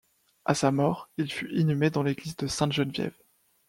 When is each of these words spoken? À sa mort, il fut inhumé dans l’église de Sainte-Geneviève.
À 0.45 0.55
sa 0.55 0.71
mort, 0.71 1.11
il 1.17 1.31
fut 1.31 1.51
inhumé 1.53 1.91
dans 1.91 2.01
l’église 2.01 2.35
de 2.35 2.47
Sainte-Geneviève. 2.47 3.13